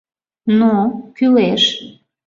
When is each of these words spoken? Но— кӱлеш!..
Но— 0.59 0.73
кӱлеш!.. 1.17 1.63